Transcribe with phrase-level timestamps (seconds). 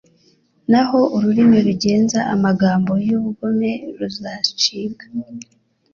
[0.71, 5.05] naho ururimi rugenza amagambo y’ubugome ruzacibwa